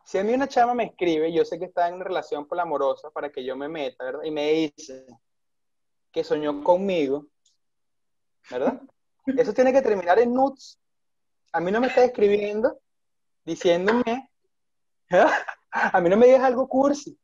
[0.05, 3.11] Si a mí una chama me escribe, yo sé que está en una relación polamorosa
[3.11, 4.25] para que yo me meta, ¿verdad?
[4.25, 5.07] Y me dice,
[6.11, 7.27] que soñó conmigo,
[8.51, 8.81] ¿verdad?
[9.27, 10.79] Eso tiene que terminar en nudes.
[11.53, 12.79] A mí no me está escribiendo
[13.45, 14.31] diciéndome,
[15.71, 17.19] a mí no me digas algo cursi,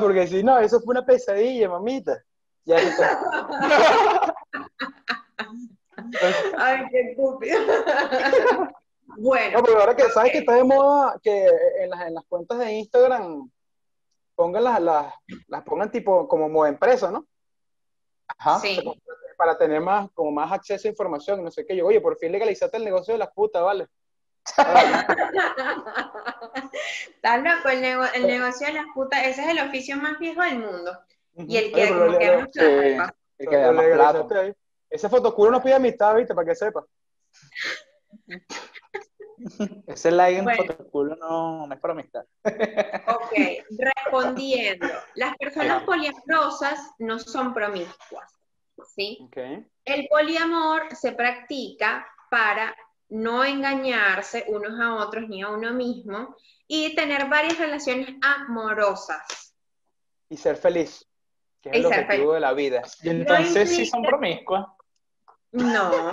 [0.00, 2.22] porque si no, eso fue una pesadilla, mamita.
[2.64, 2.76] Ya
[6.58, 7.58] Ay, qué estúpido.
[9.18, 9.58] bueno.
[9.58, 11.46] No, pero ahora que sabes que está de moda que
[11.80, 13.50] en las, en las cuentas de Instagram
[14.34, 15.14] pongan las, las,
[15.48, 17.26] las pongan tipo como modo empresa, ¿no?
[18.38, 18.60] Ajá.
[18.60, 18.80] Sí.
[19.36, 21.76] Para tener más, como más acceso a información, no sé qué.
[21.76, 23.88] Yo, oye, por fin legalizaste el negocio de las putas, ¿vale?
[27.14, 30.58] Estás loco, el, el, negocio de las putas, ese es el oficio más viejo del
[30.58, 30.98] mundo.
[31.34, 34.54] Y el que, como que mucho el que da más plata.
[34.90, 36.34] Ese fotocuro no pide amistad, ¿viste?
[36.34, 36.84] Para que sepa.
[39.86, 40.64] Ese like en bueno.
[40.64, 42.24] fotoculo no, no, es para amistad.
[42.44, 43.32] Ok,
[43.78, 44.88] respondiendo.
[45.14, 48.32] Las personas poliamorosas no son promiscuas,
[48.94, 49.18] ¿sí?
[49.26, 49.66] Okay.
[49.84, 52.74] El poliamor se practica para
[53.08, 56.34] no engañarse unos a otros ni a uno mismo
[56.66, 59.54] y tener varias relaciones amorosas.
[60.30, 61.06] Y ser feliz,
[61.60, 62.82] que es y el objetivo de la vida.
[63.02, 64.66] Y entonces no sí son promiscuas.
[65.52, 66.10] No.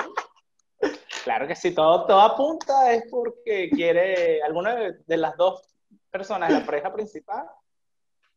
[1.23, 5.61] Claro que sí, todo, todo apunta es porque quiere, alguna de, las dos
[6.09, 7.45] personas, la pareja principal,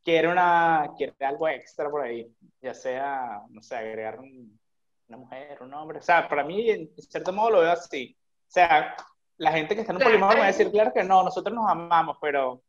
[0.02, 5.74] quiere, una, quiere algo extra por ahí, ya sea, no sé, agregar una mujer, un
[5.74, 5.98] hombre.
[5.98, 8.16] O sea, para mí, en cierto modo, lo veo así.
[8.48, 8.96] O sea,
[9.36, 11.70] la gente que está en un poliamor va a decir, claro que no, nosotros nos
[11.70, 12.62] amamos, pero,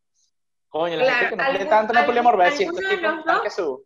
[0.70, 3.50] coño, la gente que no quiere tanto en el poliamor va a decir, están que
[3.50, 3.86] su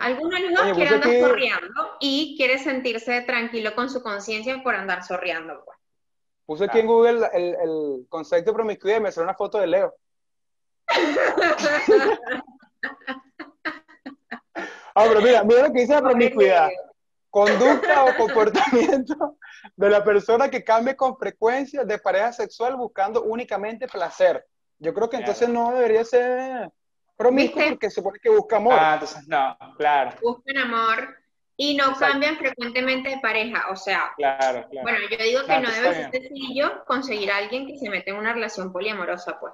[0.00, 4.74] Alguno de los dos quiere andar sorreando y quiere sentirse tranquilo con su conciencia por
[4.74, 5.62] andar sorreando.
[5.64, 5.78] Pues.
[6.46, 9.66] Puse aquí en Google el, el concepto de promiscuidad y me salió una foto de
[9.68, 9.94] Leo.
[14.94, 16.68] ah, pero mira, mira lo que dice la promiscuidad.
[17.30, 19.38] Conducta o comportamiento
[19.76, 24.44] de la persona que cambie con frecuencia de pareja sexual buscando únicamente placer.
[24.78, 26.70] Yo creo que entonces no debería ser
[27.22, 28.76] promiscuo porque se supone que busca amor.
[28.78, 30.12] Ah, entonces no, claro.
[30.22, 31.16] Buscan amor
[31.56, 34.82] y no cambian frecuentemente de pareja, o sea, claro, claro.
[34.82, 38.16] bueno, yo digo que no debe ser sencillo conseguir a alguien que se mete en
[38.16, 39.52] una relación poliamorosa, pues,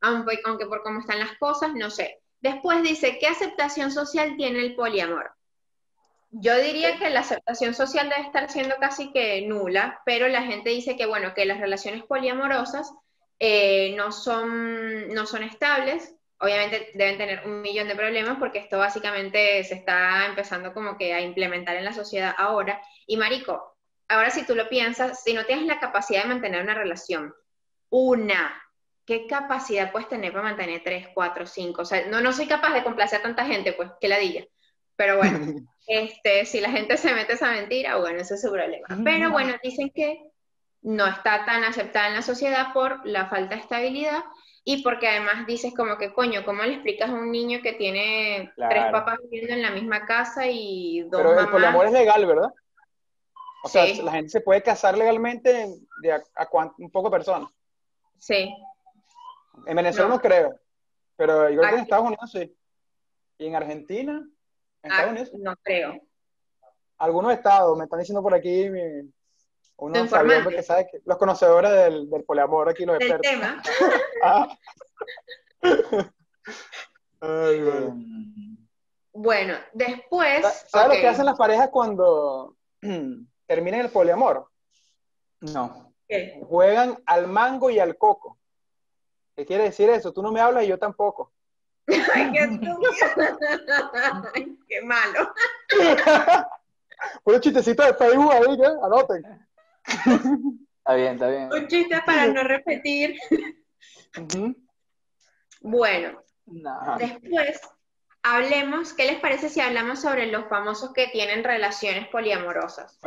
[0.00, 2.20] aunque, aunque por cómo están las cosas, no sé.
[2.40, 5.32] Después dice, ¿qué aceptación social tiene el poliamor?
[6.30, 10.70] Yo diría que la aceptación social debe estar siendo casi que nula, pero la gente
[10.70, 12.92] dice que, bueno, que las relaciones poliamorosas
[13.40, 18.78] eh, no, son, no son estables, obviamente deben tener un millón de problemas porque esto
[18.78, 22.80] básicamente se está empezando como que a implementar en la sociedad ahora.
[23.06, 23.76] Y Marico,
[24.08, 27.34] ahora si tú lo piensas, si no tienes la capacidad de mantener una relación,
[27.90, 28.62] una,
[29.04, 31.82] ¿qué capacidad puedes tener para mantener tres, cuatro, cinco?
[31.82, 34.44] O sea, no, no soy capaz de complacer a tanta gente, pues, que ladilla.
[34.96, 35.38] Pero bueno,
[35.86, 38.86] este, si la gente se mete esa mentira, bueno, ese es su problema.
[39.04, 40.22] Pero bueno, dicen que
[40.82, 44.22] no está tan aceptada en la sociedad por la falta de estabilidad
[44.70, 48.52] y porque además dices como que, coño, ¿cómo le explicas a un niño que tiene
[48.54, 52.52] tres papás viviendo en la misma casa y dos Pero el poliamor es legal, ¿verdad?
[53.64, 55.68] O sea, la gente se puede casar legalmente
[56.02, 56.22] de a,
[56.76, 57.48] un poco personas.
[58.18, 58.54] Sí.
[59.64, 60.60] En Venezuela no, creo,
[61.16, 62.54] pero yo creo que en Estados Unidos sí.
[63.38, 64.22] ¿Y en Argentina?
[64.82, 65.30] ¿En Estados Unidos?
[65.32, 65.98] No creo.
[66.98, 69.10] Algunos estados, me están diciendo por aquí mi,
[69.78, 70.06] uno
[70.42, 73.30] porque sabe que los conocedores del, del poliamor aquí los expertos.
[73.30, 73.62] tema.
[74.22, 74.58] Ah.
[79.12, 79.54] bueno.
[79.72, 80.66] después.
[80.66, 82.56] ¿Sabes lo que hacen las parejas cuando
[83.46, 84.48] terminan el poliamor?
[85.40, 85.94] No.
[86.48, 88.38] Juegan al mango y al coco.
[89.36, 90.12] ¿Qué quiere decir eso?
[90.12, 91.32] Tú no me hablas y yo tampoco.
[91.86, 92.40] Ay, qué
[94.34, 95.32] Ay, qué malo.
[97.22, 98.66] Un chistecito de Facebook ahí, ¿qué?
[98.82, 99.47] Anoten.
[99.88, 101.52] Está bien, está bien.
[101.52, 103.18] Un chiste para no repetir.
[105.60, 106.22] Bueno,
[106.98, 107.60] después
[108.22, 112.98] hablemos, ¿qué les parece si hablamos sobre los famosos que tienen relaciones poliamorosas?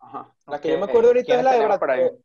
[0.00, 0.34] Ajá.
[0.46, 2.20] La que yo me acuerdo ahorita es la de Brad Pitt.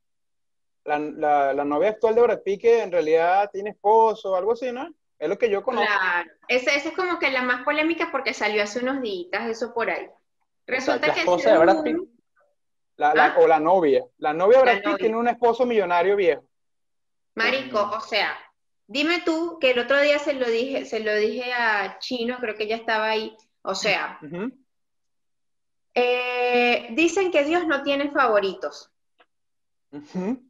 [0.85, 4.71] La, la, novia actual de Brad Pitt que en realidad tiene esposo o algo así,
[4.71, 4.87] ¿no?
[5.17, 5.87] Es lo que yo conozco.
[5.87, 9.89] Claro, esa, es como que la más polémica porque salió hace unos días, eso por
[9.89, 10.09] ahí.
[10.67, 11.21] Resulta que...
[11.21, 12.14] esposa de Brad Pitt.
[12.97, 13.35] La, ¿Ah?
[13.39, 14.03] O la novia.
[14.17, 16.45] La novia Brad Pitt tiene un esposo millonario viejo.
[17.35, 18.37] Marico, o sea,
[18.87, 22.55] dime tú que el otro día se lo dije, se lo dije a Chino, creo
[22.55, 23.35] que ya estaba ahí.
[23.61, 24.19] O sea,
[25.93, 28.91] eh, dicen que Dios no tiene favoritos.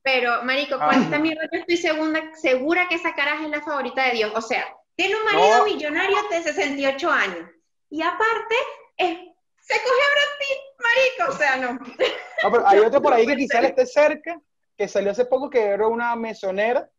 [0.01, 4.05] Pero, Marico, con esta mierda yo estoy segura, segura que esa caraja es la favorita
[4.05, 4.31] de Dios.
[4.35, 7.49] O sea, tiene un marido millonario de 68 años.
[7.89, 8.55] Y aparte,
[8.97, 11.73] se coge a Brad Pitt, marico, o sea, no.
[11.73, 14.39] No, pero hay otro por ahí que quizá le esté cerca,
[14.77, 16.89] que salió hace poco, que era una mesonera,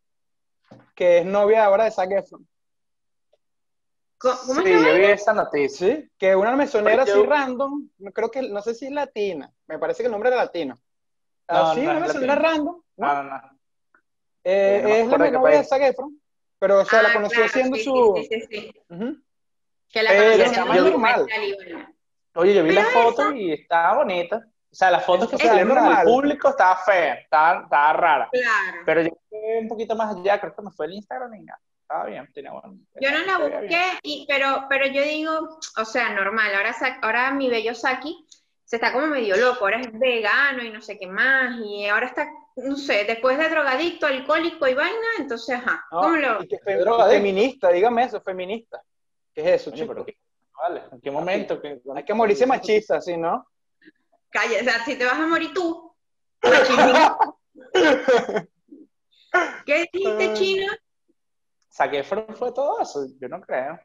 [0.94, 2.46] que es novia ahora de Zac Efron.
[4.18, 5.86] Co- ¿Cómo sí, yo vi esa noticia.
[5.96, 9.52] Sí, que una mesonera Yo- así random, no creo que, no sé si es latina,
[9.66, 10.74] me parece que el nombre era latino.
[10.74, 10.80] No,
[11.48, 12.48] Ah, sí, no una es mesonera latina.
[12.54, 13.14] random, ¿no?
[13.14, 13.36] No, no.
[14.44, 15.64] Eh, Eh, no es la novia de.
[15.64, 16.20] Zac Efron,
[16.58, 18.14] pero o sea, la Ah, conoció claro, haciendo sí, su...
[18.16, 18.80] sí, sí, sí, sí.
[18.88, 19.16] Ujú.
[19.88, 21.20] Que la se haciendo normal.
[21.20, 21.95] documental y bueno.
[22.36, 24.36] Oye, yo vi la Pero foto y estaba bonita.
[24.70, 28.28] O sea, las fotos que salieron al público estaba fea, estaba, estaba rara.
[28.30, 28.78] Claro.
[28.84, 31.60] Pero yo fui un poquito más allá, creo que me fue el Instagram y nada.
[31.80, 32.76] Estaba bien, tenía bueno.
[33.00, 37.30] Yo no la busqué, y, pero, pero yo digo, o sea, normal, ahora, Sa- ahora
[37.30, 38.26] mi bello Saki
[38.64, 42.06] se está como medio loco, ahora es vegano y no sé qué más, y ahora
[42.06, 46.42] está, no sé, después de drogadicto, alcohólico y vaina, entonces, ajá, No, ¿cómo lo...?
[46.42, 47.10] y que fe- Drogadicto.
[47.12, 48.82] feminista, dígame eso, feminista.
[49.32, 49.94] ¿Qué es eso, Oye, chico?
[49.94, 50.18] pero ¿qué?
[50.62, 51.60] Vale, ¿en qué momento?
[51.60, 53.46] ¿Qué- Hay que morirse machista, ¿sí, no?
[54.30, 55.94] Calla, o sea, si te vas a morir tú.
[59.66, 60.72] ¿qué dijiste, chino?
[61.68, 63.78] Saqué fue todo eso, yo no creo.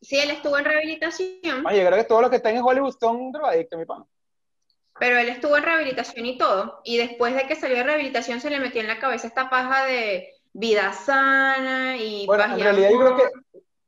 [0.00, 3.32] Sí, él estuvo en rehabilitación, Oye, creo que todos los que están en Hollywood son
[3.32, 4.04] drogadictos, mi pana.
[4.98, 8.50] pero él estuvo en rehabilitación y todo, y después de que salió de rehabilitación se
[8.50, 12.98] le metió en la cabeza esta paja de vida sana y Bueno, en realidad yo
[12.98, 13.24] creo que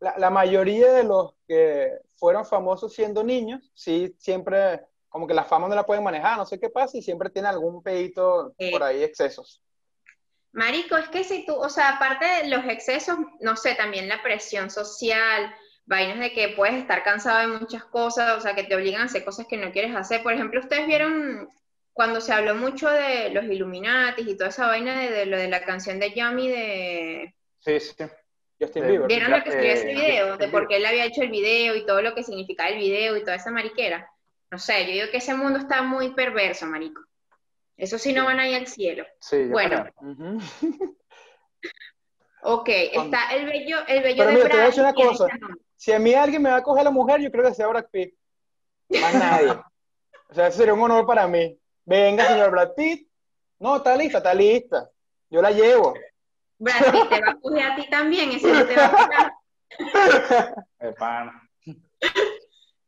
[0.00, 5.44] la, la mayoría de los que fueron famosos siendo niños, sí, siempre, como que la
[5.44, 8.70] fama no la pueden manejar, no sé qué pasa, y siempre tiene algún pedito Sí.
[8.70, 9.62] por ahí, excesos.
[10.52, 14.22] Marico, es que si tú, o sea, aparte de los excesos, no sé, también la
[14.22, 15.54] presión social,
[15.86, 19.04] vainas de que puedes estar cansado de muchas cosas, o sea, que te obligan a
[19.04, 20.22] hacer cosas que no quieres hacer.
[20.22, 21.48] Por ejemplo, ustedes vieron
[21.92, 25.48] cuando se habló mucho de los Illuminatis y toda esa vaina de, de lo de
[25.48, 27.34] la canción de Yummy de...
[27.58, 28.04] Sí, sí.
[28.60, 29.08] Justin Bieber.
[29.08, 30.36] ¿Vieron lo que escribió ese Eh, video?
[30.36, 33.16] De por qué él había hecho el video y todo lo que significaba el video
[33.16, 34.10] y toda esa mariquera.
[34.50, 37.00] No sé, yo digo que ese mundo está muy perverso, marico.
[37.76, 39.06] Eso sí no van a ir al cielo.
[39.20, 39.86] Sí, Bueno.
[40.02, 40.38] Ujú.
[42.42, 44.94] Ok, está el bello, el bello Pero de mira, te voy a Brad decir una
[44.94, 45.26] cosa.
[45.26, 45.38] ese.
[45.76, 47.86] Si a mí alguien me va a coger la mujer, yo creo que sea Brad
[47.90, 48.14] Pitt.
[49.00, 49.50] Más nadie.
[50.30, 51.58] O sea, eso sería un honor para mí.
[51.84, 53.08] Venga, señor Brad Pitt.
[53.58, 54.90] No, está lista, está lista.
[55.28, 55.94] Yo la llevo.
[56.60, 59.32] Brad Pitt te va a coger a ti también, ese no te va a pelar.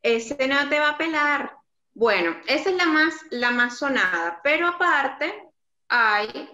[0.02, 1.56] Ese no te va a pelar.
[1.94, 5.48] Bueno, esa es la más, la más sonada, pero aparte
[5.88, 6.50] hay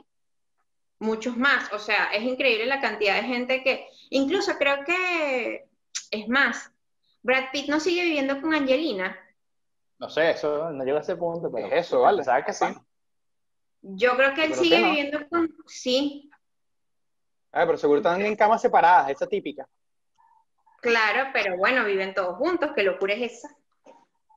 [0.98, 1.72] muchos más.
[1.72, 5.66] O sea, es increíble la cantidad de gente que, incluso creo que
[6.10, 6.70] es más.
[7.22, 9.18] Brad Pitt no sigue viviendo con Angelina.
[9.98, 12.22] No sé, eso no llega a ese punto, pero Es eso, vale.
[12.22, 12.66] ¿Sabes que sí?
[13.80, 14.88] Yo creo que él sigue que no.
[14.90, 16.27] viviendo con, sí,
[17.52, 19.66] Ah, pero seguro están en camas separadas, esa típica.
[20.80, 23.48] claro, pero bueno, viven todos juntos, qué locura es esa.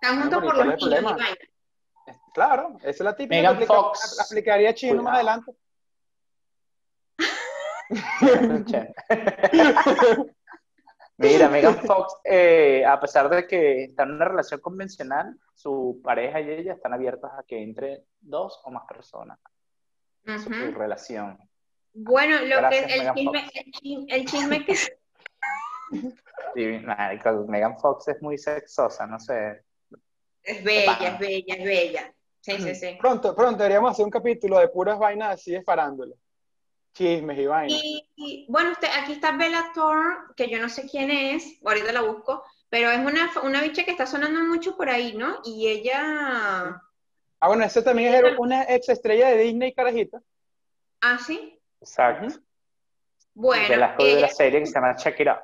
[0.01, 1.51] Están juntos por ¿cuál los niños y.
[2.33, 3.35] Claro, esa es la típica.
[3.35, 4.19] Megan aplica- Fox.
[4.19, 5.51] ap- aplicaría chino más adelante.
[11.17, 16.39] Mira, Megan Fox, eh, a pesar de que está en una relación convencional, su pareja
[16.41, 19.37] y ella están abiertas a que entre dos o más personas
[20.25, 20.71] en su Ujú.
[20.79, 21.37] relación.
[21.93, 24.75] Bueno, lo Gracias, que el Megan chisme, el chisme, el chisme que
[26.55, 29.63] Sí, marico, Megan Fox es muy sexosa, no sé.
[30.43, 32.13] es bella, es bella, es bella.
[32.39, 32.97] Sí, sí, sí.
[32.99, 36.15] Pronto, pronto deberíamos hacer un capítulo de puras vainas así de farándula.
[36.93, 37.79] Chismes y vainas.
[37.83, 41.91] Y, y, bueno, usted, aquí está Bella Thorne, que yo no sé quién es, ahorita
[41.93, 45.39] la busco, pero es una, una bicha que está sonando mucho por ahí, ¿no?
[45.45, 46.81] Y ella,
[47.39, 50.21] Ah, bueno, esa también es una ex estrella de Disney, carajita.
[51.01, 52.27] ah, sí, Exacto.
[52.27, 52.35] Ujú.
[52.35, 52.41] de,
[53.33, 55.39] bueno, la, de ella, la serie que se llama Check It Out.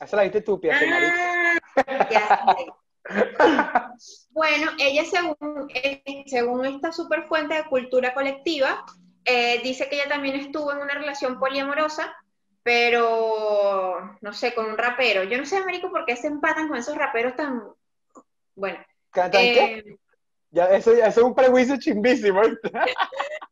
[0.00, 0.78] Esa la viste tú, Pia.
[0.78, 2.66] Ah, ya sé.
[4.30, 8.84] Bueno, ella según, eh, según esta super fuente de cultura colectiva,
[9.24, 12.14] eh, dice que ella también estuvo en una relación poliamorosa,
[12.62, 15.22] pero no sé, con un rapero.
[15.22, 17.62] Yo no sé, Américo, por qué se empatan con esos raperos tan...
[18.54, 18.78] Bueno,
[19.10, 19.78] ¿Cantan qué?
[19.78, 19.98] eh,
[20.50, 22.42] Ya, eso, eso es un prejuicio chimbísimo.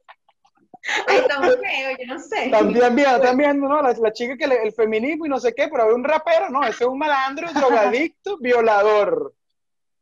[1.08, 2.48] ay, tan feo, yo no sé.
[2.50, 3.80] También están viendo, ¿no?
[3.82, 6.50] La, la chica que le- el feminismo y no sé qué, pero hay un rapero,
[6.50, 9.32] no, ese es un malandro, drogadicto, violador.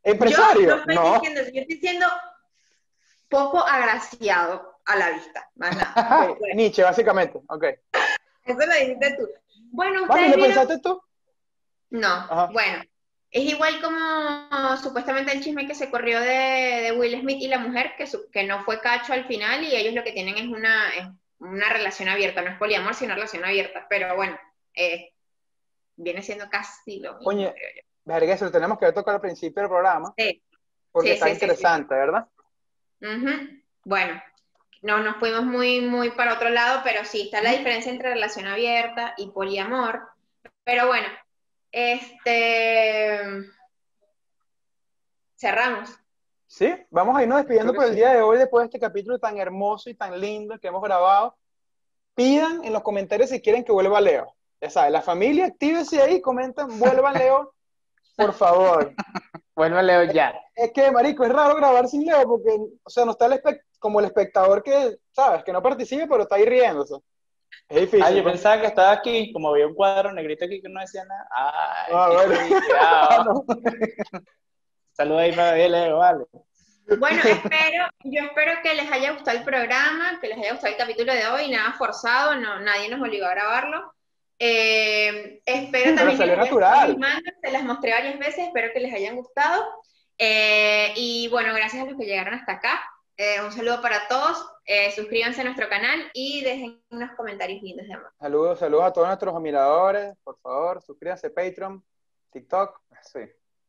[0.05, 1.15] Yo Empresario, no estoy no.
[1.15, 2.07] diciendo yo estoy diciendo
[3.29, 6.29] poco agraciado a la vista, más nada.
[6.55, 7.41] Nietzsche, básicamente.
[7.49, 7.65] Ok.
[8.45, 9.29] Eso lo dijiste tú.
[9.71, 11.01] Bueno, ustedes ¿lo vieron pensaste tú?
[11.91, 12.49] No, Ajá.
[12.53, 12.83] bueno,
[13.33, 16.27] es igual como supuestamente el chisme que se corrió de,
[16.83, 19.75] de Will Smith y la mujer, que, su- que no fue cacho al final y
[19.75, 21.07] ellos lo que tienen es una, es
[21.39, 24.39] una relación abierta, no es poliamor, sino relación abierta, pero bueno,
[24.75, 25.13] eh,
[25.97, 27.31] viene siendo casi lo mismo.
[27.31, 27.55] Oye.
[28.05, 30.13] Verga, eso lo tenemos que tocar al principio del programa.
[30.19, 30.43] Sí.
[30.91, 32.27] porque Sí, está sí, interesante, ¿verdad?
[33.85, 34.23] Bueno,
[34.83, 38.47] no nos fuimos muy, muy para otro lado, pero sí, está la diferencia entre relación
[38.47, 40.09] abierta y poliamor.
[40.65, 41.07] Pero bueno,
[41.73, 43.19] este
[45.37, 45.91] cerramos.
[46.47, 47.97] Sí, vamos a irnos despidiendo por el sí.
[47.97, 51.35] día de hoy después de este capítulo tan hermoso y tan lindo que hemos grabado.
[52.15, 54.35] Pidan en los comentarios si quieren que vuelva Leo.
[54.61, 57.55] Ya sabes, la familia, actívese ahí, comenten, vuelva Leo,
[58.17, 58.95] por favor.
[59.57, 60.39] Vuelve Leo ya.
[60.55, 62.51] Es que, marico, es raro grabar sin Leo porque,
[62.83, 63.41] o sea, no está el
[63.79, 65.43] como el espectador que, ¿sabes?
[65.43, 66.95] Que no participe, pero está ahí riéndose.
[67.69, 68.03] Es difícil.
[68.03, 71.05] Ah, yo pensaba que estaba aquí, como había un cuadro negrito aquí que no decía
[71.05, 71.29] nada.
[71.35, 72.61] Ay, Ah, qué bueno.
[72.67, 73.45] cuidado.
[74.93, 76.25] Saluda ahí para Leo, vale.
[76.99, 80.79] Bueno, espero, yo espero que les haya gustado el programa, que les haya gustado el
[80.79, 83.95] capítulo de hoy, nada forzado, no, nadie nos obligó a grabarlo.
[84.39, 86.99] Eh, espero Pero también que natural.
[86.99, 89.65] mangas, se las mostré varias veces, espero que les hayan gustado.
[90.19, 92.83] Eh, y bueno, gracias a los que llegaron hasta acá.
[93.25, 97.87] Eh, un saludo para todos, eh, suscríbanse a nuestro canal y dejen unos comentarios lindos
[97.87, 98.13] de amor.
[98.19, 100.17] Saludos, saludos a todos nuestros admiradores.
[100.25, 101.85] Por favor, suscríbanse a Patreon,
[102.33, 102.81] TikTok.
[103.01, 103.21] Sí.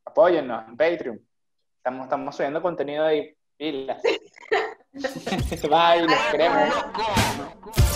[0.04, 1.28] Apóyennos en Patreon.
[1.76, 3.32] Estamos, estamos subiendo contenido ahí.
[3.56, 4.02] Pilas.
[4.92, 6.30] Bye, los Adiós.
[6.32, 7.93] queremos.